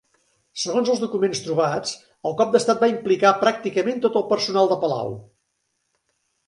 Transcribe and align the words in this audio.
Segons 0.61 0.87
els 0.93 1.01
documents 1.03 1.41
trobats, 1.49 1.93
el 2.31 2.35
cop 2.41 2.57
d'estat 2.57 2.81
va 2.87 2.91
implicar 2.95 3.37
pràcticament 3.45 4.03
tot 4.09 4.19
el 4.23 4.27
personal 4.35 4.73
de 4.75 4.81
palau. 4.87 5.17